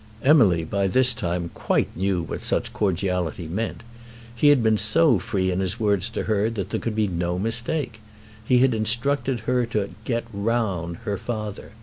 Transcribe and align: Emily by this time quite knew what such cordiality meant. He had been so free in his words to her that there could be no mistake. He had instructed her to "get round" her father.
Emily 0.23 0.63
by 0.63 0.87
this 0.87 1.13
time 1.13 1.51
quite 1.53 1.95
knew 1.95 2.23
what 2.23 2.41
such 2.41 2.73
cordiality 2.73 3.47
meant. 3.47 3.83
He 4.35 4.47
had 4.47 4.63
been 4.63 4.79
so 4.79 5.19
free 5.19 5.51
in 5.51 5.59
his 5.59 5.79
words 5.79 6.09
to 6.09 6.23
her 6.23 6.49
that 6.49 6.71
there 6.71 6.79
could 6.79 6.95
be 6.95 7.05
no 7.07 7.37
mistake. 7.37 8.01
He 8.43 8.57
had 8.61 8.73
instructed 8.73 9.41
her 9.41 9.63
to 9.67 9.91
"get 10.03 10.25
round" 10.33 10.95
her 11.05 11.17
father. 11.19 11.73